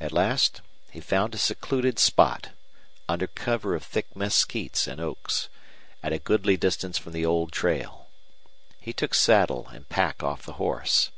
[0.00, 0.60] At last
[0.90, 2.48] he found a secluded spot,
[3.08, 5.48] under cover of thick mesquites and oaks,
[6.02, 8.08] at a goodly distance from the old trail.
[8.80, 11.12] He took saddle and pack off the horse.